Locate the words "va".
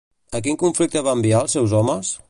1.09-1.15